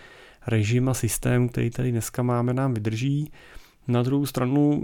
[0.47, 3.33] režim a systém, který tady dneska máme, nám vydrží.
[3.89, 4.83] Na druhou stranu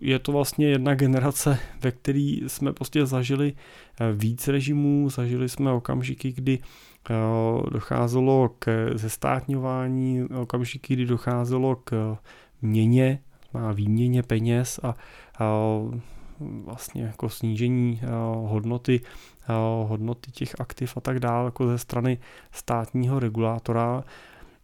[0.00, 3.52] je to vlastně jedna generace, ve které jsme prostě zažili
[4.00, 7.14] eh, víc režimů, zažili jsme okamžiky, kdy eh,
[7.70, 12.16] docházelo k zestátňování, okamžiky, kdy docházelo k
[12.62, 13.18] měně,
[13.54, 14.94] má výměně peněz a,
[16.64, 18.06] vlastně jako snížení eh,
[18.48, 19.00] hodnoty,
[19.84, 22.18] hodnoty těch aktiv a tak dále jako ze strany
[22.52, 24.04] státního regulátora.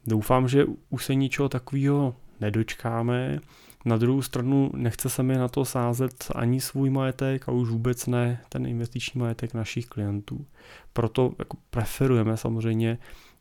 [0.09, 3.39] Doufám, že už se ničeho takového nedočkáme.
[3.85, 8.07] Na druhou stranu nechce se mi na to sázet ani svůj majetek a už vůbec
[8.07, 10.47] ne ten investiční majetek našich klientů.
[10.93, 12.99] Proto jako preferujeme samozřejmě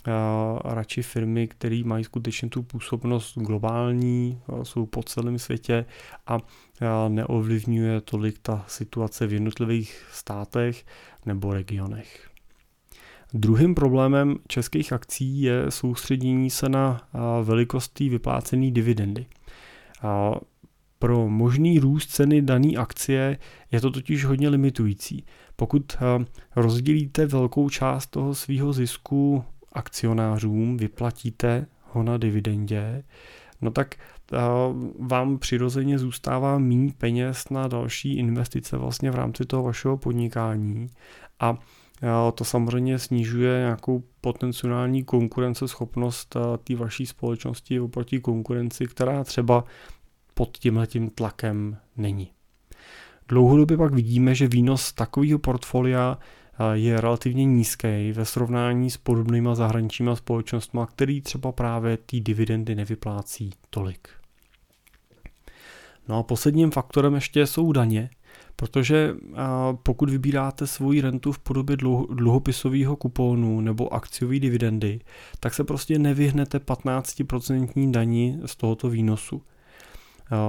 [0.08, 0.14] uh,
[0.64, 5.86] radši firmy, které mají skutečně tu působnost globální, uh, jsou po celém světě
[6.28, 6.42] a uh,
[7.08, 10.86] neovlivňuje tolik ta situace v jednotlivých státech
[11.26, 12.27] nebo regionech.
[13.34, 17.10] Druhým problémem českých akcí je soustředění se na
[17.44, 19.26] velikost vyplácené dividendy.
[21.00, 23.38] Pro možný růst ceny dané akcie
[23.72, 25.26] je to totiž hodně limitující.
[25.56, 25.98] Pokud
[26.56, 33.04] rozdělíte velkou část toho svého zisku akcionářům, vyplatíte ho na dividendě,
[33.62, 33.96] no tak
[35.00, 40.88] vám přirozeně zůstává méně peněz na další investice vlastně v rámci toho vašeho podnikání
[41.40, 41.58] a
[42.32, 49.64] to samozřejmě snižuje nějakou potenciální konkurenceschopnost eh, té vaší společnosti oproti konkurenci, která třeba
[50.34, 52.32] pod tímhletím tlakem není.
[53.28, 59.56] Dlouhodobě pak vidíme, že výnos takového portfolia eh, je relativně nízký ve srovnání s podobnýma
[59.56, 64.08] zahraničníma společnostmi, který třeba právě ty dividendy nevyplácí tolik.
[66.08, 68.10] No a posledním faktorem ještě jsou daně,
[68.60, 69.16] Protože
[69.84, 71.78] pokud vybíráte svoji rentu v podobě
[72.10, 75.00] dluhopisového kupónu nebo akciové dividendy,
[75.40, 79.42] tak se prostě nevyhnete 15% daní z tohoto výnosu.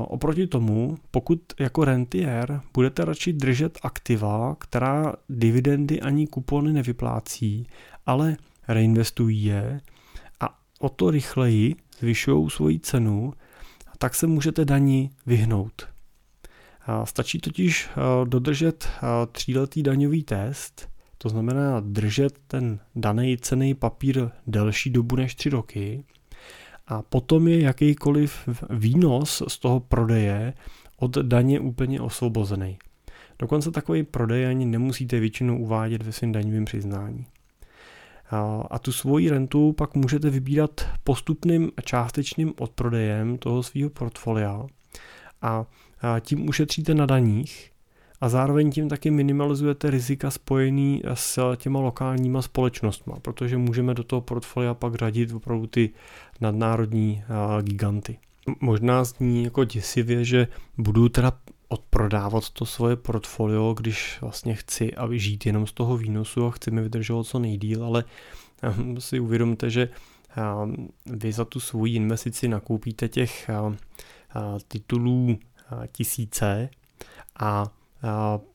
[0.07, 7.67] Oproti tomu, pokud jako rentier budete radši držet aktiva, která dividendy ani kupony nevyplácí,
[8.07, 8.37] ale
[8.69, 9.81] reinvestují je
[10.41, 13.33] a o to rychleji zvyšují svoji cenu,
[13.99, 15.89] tak se můžete daní vyhnout.
[17.05, 17.89] Stačí totiž
[18.25, 18.89] dodržet
[19.33, 26.05] tříletý daňový test, to znamená držet ten daný cený papír delší dobu než tři roky
[26.87, 30.55] a potom je jakýkoliv výnos z toho prodeje
[30.97, 32.79] od daně úplně osvobozený.
[33.39, 37.27] Dokonce takový prodej ani nemusíte většinou uvádět ve svém daňovém přiznání.
[38.71, 44.67] A tu svoji rentu pak můžete vybírat postupným částečným odprodejem toho svého portfolia
[45.43, 45.65] a
[46.21, 47.71] tím ušetříte na daních
[48.21, 54.21] a zároveň tím taky minimalizujete rizika spojený s těma lokálníma společnostmi, protože můžeme do toho
[54.21, 55.91] portfolia pak řadit opravdu ty
[56.41, 57.23] nadnárodní
[57.63, 58.19] giganty.
[58.61, 61.33] Možná zní jako děsivě, že budu teda
[61.69, 66.71] odprodávat to svoje portfolio, když vlastně chci aby žít jenom z toho výnosu a chci
[66.71, 68.05] mi vydržovat co nejdíl, ale
[68.63, 69.89] ehm, si uvědomte, že
[70.37, 73.51] ehm, vy za tu svoji investici nakoupíte těch
[74.69, 75.39] titulů
[75.93, 76.69] tisíce
[77.41, 77.67] a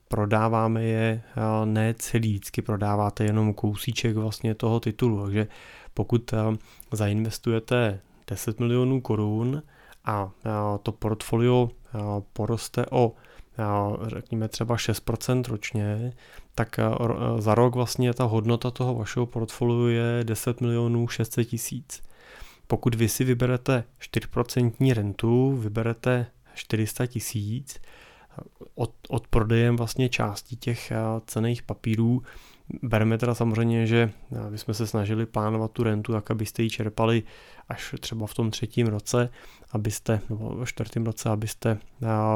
[0.08, 1.22] prodáváme je
[1.64, 5.46] ne celý, vždycky prodáváte jenom kousíček vlastně toho titulu, takže
[5.94, 6.34] pokud
[6.92, 9.62] zainvestujete 10 milionů korun
[10.04, 10.30] a
[10.82, 11.70] to portfolio
[12.32, 13.12] poroste o
[14.06, 16.12] řekněme třeba 6% ročně,
[16.54, 16.80] tak
[17.38, 22.02] za rok vlastně ta hodnota toho vašeho portfoliu je 10 milionů 600 tisíc.
[22.66, 27.80] Pokud vy si vyberete 4% rentu, vyberete 400 tisíc,
[28.74, 30.92] od, od prodejem vlastně části těch
[31.26, 32.22] cených papírů
[32.82, 34.10] Bereme teda samozřejmě, že
[34.50, 37.22] bychom se snažili plánovat tu rentu tak, abyste ji čerpali
[37.68, 39.28] až třeba v tom třetím roce,
[39.72, 41.78] abyste, nebo v čtvrtém roce, abyste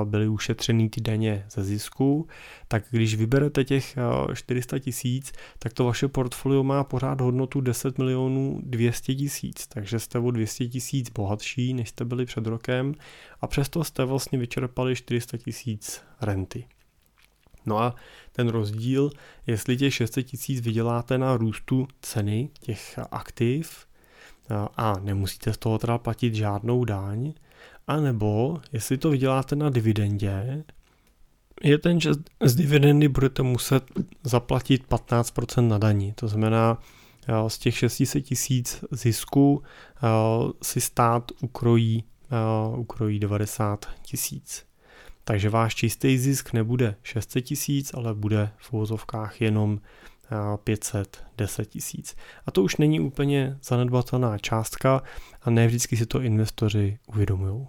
[0.04, 2.26] byli ušetřený ty daně ze zisku,
[2.68, 3.96] tak když vyberete těch
[4.34, 10.18] 400 tisíc, tak to vaše portfolio má pořád hodnotu 10 milionů 200 tisíc, takže jste
[10.18, 12.94] o 200 tisíc bohatší, než jste byli před rokem.
[13.40, 16.64] A přesto jste vlastně vyčerpali 400 tisíc renty.
[17.68, 17.94] No a
[18.32, 19.10] ten rozdíl,
[19.46, 23.86] jestli těch 600 tisíc vyděláte na růstu ceny těch aktiv
[24.76, 27.32] a nemusíte z toho teda platit žádnou daň,
[27.86, 30.64] anebo jestli to vyděláte na dividendě,
[31.62, 32.10] je ten, že
[32.44, 33.84] z dividendy budete muset
[34.24, 36.12] zaplatit 15% na daní.
[36.12, 36.78] To znamená,
[37.48, 39.62] z těch 600 tisíc zisku
[40.62, 42.04] si stát ukrojí,
[42.76, 44.67] ukrojí 90 tisíc.
[45.28, 49.80] Takže váš čistý zisk nebude 600 tisíc, ale bude v uvozovkách jenom
[50.64, 52.16] 510 tisíc.
[52.46, 55.02] A to už není úplně zanedbatelná částka
[55.42, 57.66] a ne vždycky si to investoři uvědomují.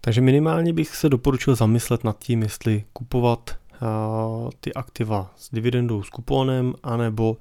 [0.00, 3.58] Takže minimálně bych se doporučil zamyslet nad tím, jestli kupovat
[4.60, 7.36] ty aktiva s dividendou s kuponem, anebo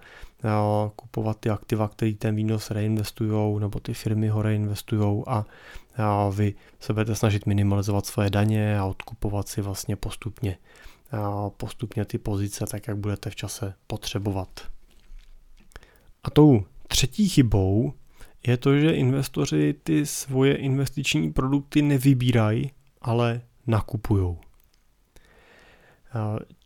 [0.95, 5.45] kupovat ty aktiva, které ten výnos reinvestují, nebo ty firmy ho reinvestují a
[5.97, 10.57] a vy se budete snažit minimalizovat svoje daně a odkupovat si vlastně postupně,
[11.11, 14.49] a postupně ty pozice tak, jak budete v čase potřebovat.
[16.23, 17.93] A tou třetí chybou
[18.47, 24.37] je to, že investoři ty svoje investiční produkty nevybírají, ale nakupují.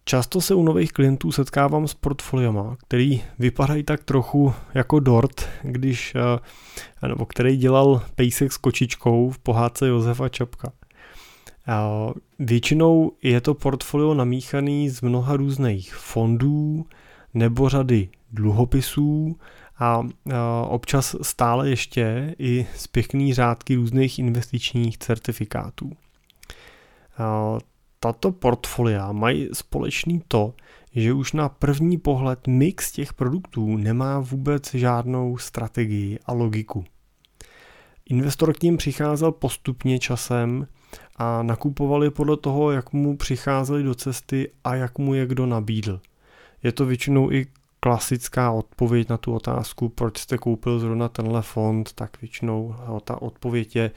[0.07, 6.13] Často se u nových klientů setkávám s portfoliama, který vypadají tak trochu jako dort, když,
[6.15, 10.71] eh, nebo který dělal pejsek s kočičkou v pohádce Josefa Čapka.
[12.39, 16.85] Většinou je to portfolio namíchaný z mnoha různých fondů
[17.33, 19.39] nebo řady dluhopisů
[19.79, 20.03] a
[20.67, 25.91] občas stále ještě i z pěkný řádky různých investičních certifikátů
[27.99, 30.53] tato portfolia mají společný to,
[30.95, 36.85] že už na první pohled mix těch produktů nemá vůbec žádnou strategii a logiku.
[38.09, 40.67] Investor k ním přicházel postupně časem
[41.15, 46.01] a nakupovali podle toho, jak mu přicházeli do cesty a jak mu je kdo nabídl.
[46.63, 47.47] Je to většinou i
[47.85, 53.75] klasická odpověď na tu otázku, proč jste koupil zrovna tenhle fond, tak většinou ta odpověď
[53.75, 53.91] je,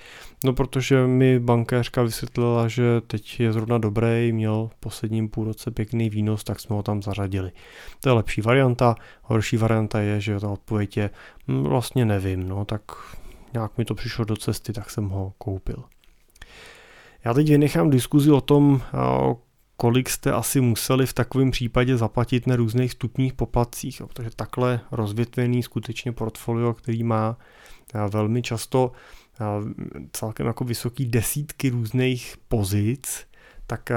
[0.45, 5.71] no protože mi bankéřka vysvětlila, že teď je zrovna dobrý, měl v posledním půl roce
[5.71, 7.53] pěkný výnos, tak jsme ho tam zařadili.
[8.01, 11.11] To je lepší varianta, horší varianta je, že ta odpověď je,
[11.49, 12.83] hm, vlastně nevím, no tak
[13.53, 15.85] nějak mi to přišlo do cesty, tak jsem ho koupil.
[17.25, 18.81] Já teď vynechám diskuzi o tom,
[19.81, 25.63] kolik jste asi museli v takovém případě zaplatit na různých stupních poplatcích, protože takhle rozvětvený
[25.63, 27.37] skutečně portfolio, který má
[28.13, 28.93] velmi často
[30.13, 33.27] celkem jako vysoký desítky různých pozic,
[33.67, 33.91] tak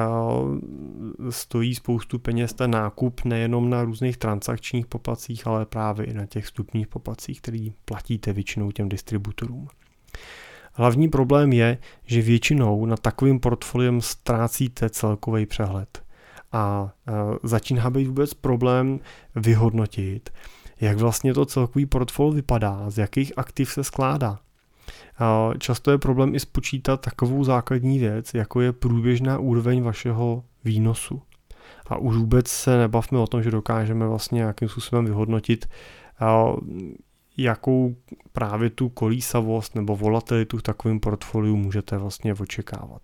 [1.30, 6.48] stojí spoustu peněz ten nákup nejenom na různých transakčních poplatcích, ale právě i na těch
[6.48, 9.67] stupních poplatcích, který platíte většinou těm distributorům.
[10.73, 16.03] Hlavní problém je, že většinou na takovým portfoliem ztrácíte celkový přehled.
[16.51, 16.91] A
[17.43, 18.99] začíná být vůbec problém
[19.36, 20.29] vyhodnotit,
[20.81, 24.39] jak vlastně to celkový portfolio vypadá, z jakých aktiv se skládá.
[25.57, 31.21] Často je problém i spočítat takovou základní věc, jako je průběžná úroveň vašeho výnosu.
[31.88, 35.69] A už vůbec se nebavme o tom, že dokážeme vlastně nějakým způsobem vyhodnotit,
[37.41, 37.95] jakou
[38.34, 43.02] právě tu kolísavost nebo volatilitu v takovém portfoliu můžete vlastně očekávat.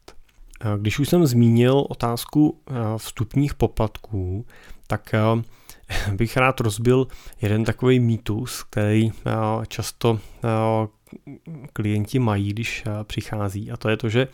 [0.78, 4.46] Když už jsem zmínil otázku eh, vstupních poplatků,
[4.88, 5.20] tak eh,
[6.16, 7.08] bych rád rozbil
[7.42, 9.32] jeden takový mýtus, který eh,
[9.68, 10.20] často
[11.74, 13.72] klienti mají, když přichází.
[13.72, 14.28] A to je to, že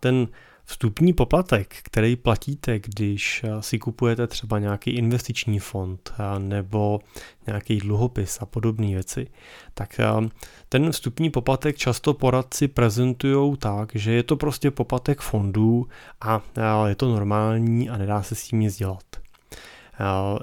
[0.00, 0.28] ten
[0.70, 7.00] Vstupní poplatek, který platíte, když eh, si kupujete třeba nějaký investiční fond eh, nebo
[7.46, 9.26] nějaký dluhopis a podobné věci,
[9.74, 10.28] tak eh,
[10.68, 15.86] ten vstupní poplatek často poradci prezentují tak, že je to prostě poplatek fondů
[16.20, 16.42] a
[16.86, 19.04] je to normální a nedá se s tím nic dělat.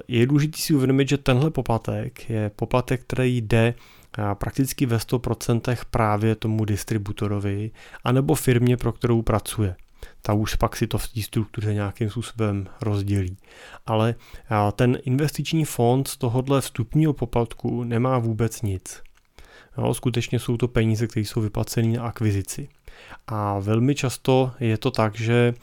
[0.08, 3.74] Je důležité si uvědomit, že tenhle poplatek je poplatek, který jde
[4.34, 7.72] prakticky ve 100% právě tomu distributorovi
[8.04, 9.76] anebo firmě, pro kterou pracuje
[10.26, 13.38] ta už pak si to v té struktuře nějakým způsobem rozdělí.
[13.86, 14.16] Ale
[14.76, 19.02] ten investiční fond z tohohle vstupního poplatku nemá vůbec nic.
[19.78, 22.70] Jo, skutečně jsou to peníze, které jsou vyplacené na akvizici.
[23.28, 25.54] A velmi často je to tak, že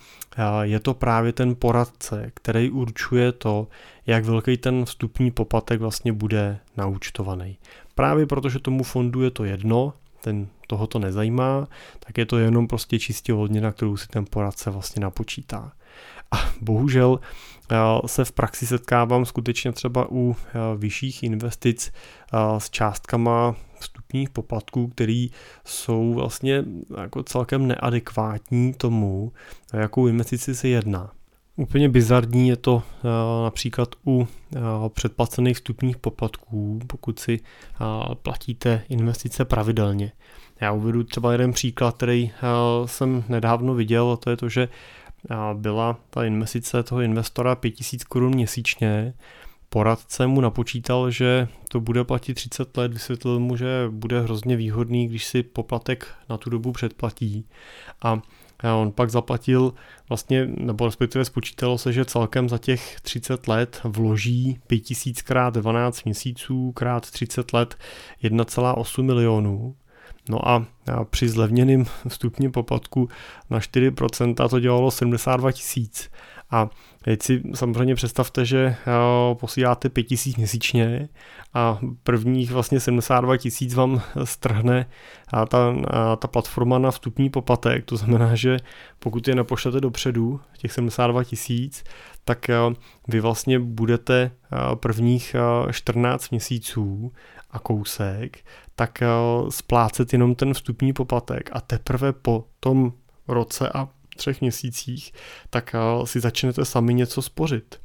[0.63, 3.69] je to právě ten poradce, který určuje to,
[4.07, 7.59] jak velký ten vstupní poplatek vlastně bude naučtovaný.
[7.95, 9.93] Právě protože tomu fondu je to jedno,
[10.23, 11.69] ten toho to nezajímá,
[12.07, 15.73] tak je to jenom prostě čistě odměna, kterou si ten poradce vlastně napočítá.
[16.31, 17.21] A bohužel
[17.71, 24.31] eh, se v praxi setkávám skutečně třeba u eh, vyšších investic eh, s částkama vstupních
[24.31, 25.27] poplatků, které
[25.65, 26.65] jsou vlastně
[27.01, 29.33] jako celkem neadekvátní tomu,
[29.73, 31.13] jakou investici se jedná.
[31.63, 32.83] Úplně bizarní je to
[33.45, 34.29] například u
[34.89, 37.41] předplacených vstupních poplatků, pokud si
[38.23, 40.13] platíte investice pravidelně.
[40.63, 42.39] Já uvedu třeba jeden příklad, který eh,
[42.89, 44.69] jsem nedávno viděl, a to je to, že
[45.31, 49.15] eh, byla ta investice toho investora 5000 korun měsíčně,
[49.69, 55.09] poradce mu napočítal, že to bude platit 30 let, vysvětlil mu, že bude hrozně výhodný,
[55.09, 57.47] když si poplatek na tu dobu předplatí.
[58.03, 58.21] A
[58.65, 59.75] on pak zaplatil
[60.09, 66.05] vlastně, nebo respektive spočítalo se, že celkem za těch 30 let vloží 5000 krát 12
[66.05, 67.77] měsíců krát 30 let
[68.23, 69.75] 1,8 milionů
[70.29, 70.67] No a
[71.11, 73.09] při zlevněném vstupním poplatku
[73.51, 76.11] na 4% to dělalo 72 tisíc.
[76.53, 76.71] A
[77.03, 78.77] teď si samozřejmě představte, že
[79.41, 81.09] posíláte 5 tisíc měsíčně
[81.55, 84.87] a prvních vlastně 72 tisíc vám strhne
[85.49, 85.75] ta,
[86.17, 87.85] ta platforma na vstupní poplatek.
[87.85, 88.57] To znamená, že
[88.99, 91.85] pokud je nepošlete dopředu, těch 72 tisíc,
[92.25, 92.51] tak
[93.09, 94.31] vy vlastně budete
[94.75, 95.37] prvních
[95.71, 97.13] 14 měsíců
[97.53, 98.39] a kousek,
[98.77, 99.07] tak eh,
[99.49, 102.93] splácet jenom ten vstupní poplatek a teprve po tom
[103.29, 105.13] roce a třech měsících,
[105.51, 107.83] tak eh, si začnete sami něco spořit.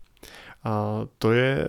[0.63, 1.67] A to je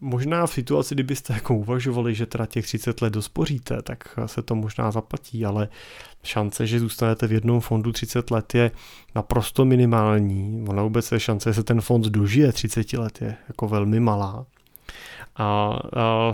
[0.00, 4.54] možná v situaci, kdybyste jako uvažovali, že teda těch 30 let dospoříte, tak se to
[4.54, 5.68] možná zaplatí, ale
[6.22, 8.70] šance, že zůstanete v jednom fondu 30 let je
[9.14, 10.64] naprosto minimální.
[10.68, 14.46] Ona vůbec je šance, že se ten fond dožije 30 let je jako velmi malá.
[15.36, 16.32] A, a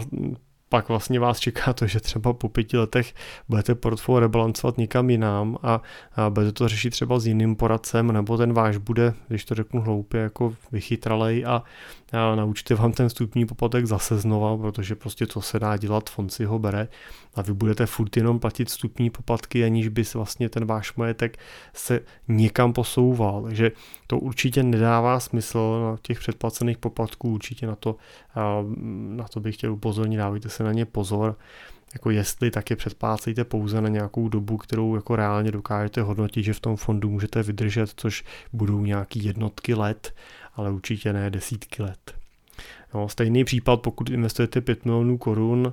[0.75, 3.15] pak vlastně vás čeká to, že třeba po pěti letech
[3.49, 5.83] budete portfolio rebalancovat někam jinam a,
[6.17, 9.81] a budete to řešit třeba s jiným poradcem, nebo ten váš bude, když to řeknu
[9.81, 11.63] hloupě, jako vychytralej a,
[12.15, 16.31] a naučíte vám ten vstupní poplatek zase znova, protože prostě to se dá dělat, fond
[16.31, 16.89] si ho bere.
[17.35, 21.39] A vy budete furt jenom platit vstupní poplatky, aniž by vlastně ten váš majetek
[21.75, 23.43] se někam posouval.
[23.43, 23.73] Takže
[24.07, 27.97] to určitě nedává smysl na těch předplacených poplatků, určitě na to,
[29.09, 31.37] na to bych chtěl upozornit, dávajte se na ně pozor,
[31.95, 36.53] jako jestli tak je předplácejte pouze na nějakou dobu, kterou jako reálně dokážete hodnotit, že
[36.53, 40.15] v tom fondu můžete vydržet, což budou nějaký jednotky let,
[40.57, 42.15] ale určitě ne desítky let.
[42.95, 45.73] No, stejný případ, pokud investujete 5 milionů korun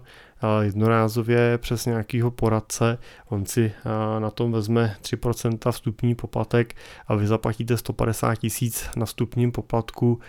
[0.61, 2.97] jednorázově přes nějakého poradce,
[3.29, 3.71] on si
[4.19, 6.75] na tom vezme 3% vstupní poplatek
[7.07, 10.19] a vy zaplatíte 150 tisíc na vstupním poplatku.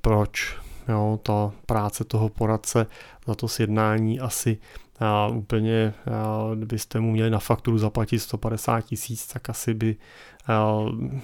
[0.00, 0.56] Proč?
[0.88, 2.86] Jo, ta práce toho poradce
[3.26, 4.58] za to sjednání asi
[5.00, 9.96] a úplně, a kdybyste mu měli na fakturu zaplatit 150 tisíc, tak asi by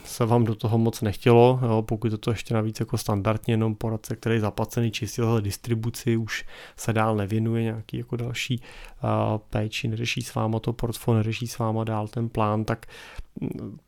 [0.04, 3.74] se vám do toho moc nechtělo, jo, pokud je to ještě navíc jako standardně jenom
[3.74, 6.44] poradce, který je zaplacený čistě za distribuci, už
[6.76, 8.62] se dál nevěnuje nějaký jako další
[9.02, 12.86] a, péči, neřeší s váma to portfolio, neřeší s váma dál ten plán, tak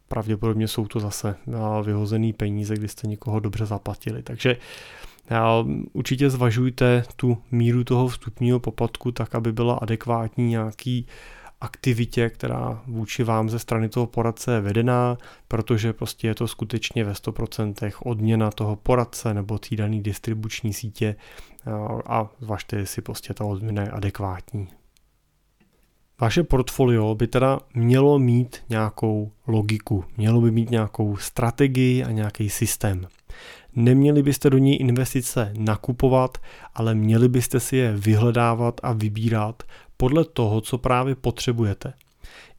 [0.09, 1.37] pravděpodobně jsou to zase
[1.83, 4.23] vyhozený peníze, kdy jste někoho dobře zaplatili.
[4.23, 4.57] Takže
[5.93, 11.07] Určitě zvažujte tu míru toho vstupního poplatku tak, aby byla adekvátní nějaký
[11.61, 15.19] aktivitě, která vůči vám ze strany toho poradce je vedená,
[15.49, 21.17] protože prostě je to skutečně ve 100% odměna toho poradce nebo té distribuční sítě
[22.07, 24.69] a zvažte, jestli prostě ta odměna je adekvátní.
[26.23, 32.51] Vaše portfolio by teda mělo mít nějakou logiku, mělo by mít nějakou strategii a nějaký
[32.51, 33.07] systém.
[33.77, 36.39] Neměli byste do ní investice nakupovat,
[36.75, 39.63] ale měli byste si je vyhledávat a vybírat
[39.97, 41.93] podle toho, co právě potřebujete.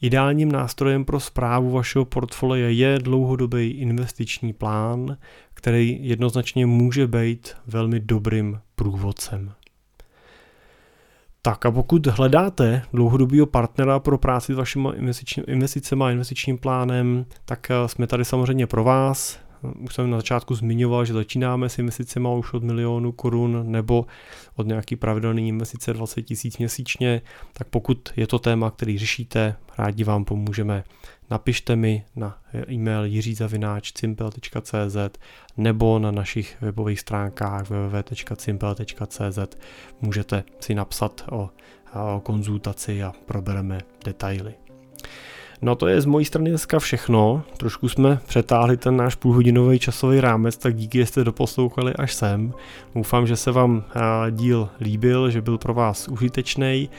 [0.01, 5.17] Ideálním nástrojem pro zprávu vašeho portfolia je dlouhodobý investiční plán,
[5.53, 9.53] který jednoznačně může být velmi dobrým průvodcem.
[11.45, 14.89] Tak a pokud hledáte dlouhodobého partnera pro práci s vašimi
[15.47, 19.39] investicemi a investičním plánem, tak eh, jsme tady samozřejmě pro vás.
[19.79, 24.05] Už jsem na začátku zmiňoval, že začínáme s investicemi už od milionu korun nebo
[24.55, 27.21] od nějaký pravidelný investice 20 tisíc měsíčně,
[27.53, 30.83] tak pokud je to téma, který řešíte, rádi vám pomůžeme.
[31.29, 32.37] Napište mi na
[32.69, 34.97] e-mail jiřizavináč.cimpel.cz
[35.57, 39.39] nebo na našich webových stránkách www.cimpel.cz
[40.01, 41.49] můžete si napsat o,
[42.15, 44.53] o konzultaci a probereme detaily.
[45.63, 47.43] No to je z mojí strany dneska všechno.
[47.57, 52.53] Trošku jsme přetáhli ten náš půlhodinový časový rámec, tak díky, že jste doposlouchali až sem.
[52.95, 53.83] Doufám, že se vám
[54.31, 56.89] díl líbil, že byl pro vás užitečný.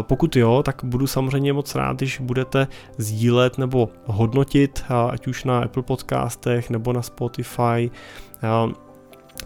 [0.00, 2.66] Pokud jo, tak budu samozřejmě moc rád, když budete
[2.98, 7.90] sdílet nebo hodnotit, ať už na Apple podcastech nebo na Spotify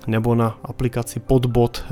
[0.07, 1.85] nebo na aplikaci Podbot,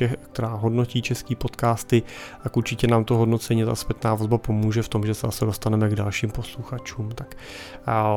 [0.00, 2.02] eh, která hodnotí český podcasty,
[2.42, 5.88] tak určitě nám to hodnocení, ta zpětná vazba pomůže v tom, že se zase dostaneme
[5.88, 7.34] k dalším posluchačům, tak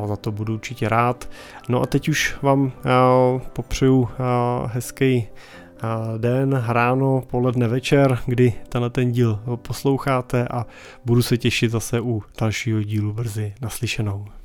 [0.05, 1.29] za to budu určitě rád.
[1.69, 2.89] No a teď už vám eh,
[3.53, 4.23] popřeju eh,
[4.73, 5.27] hezký
[6.17, 10.65] den, ráno, poledne, večer, kdy tenhle ten díl posloucháte a
[11.05, 14.40] budu se těšit zase u dalšího dílu brzy naslyšenou.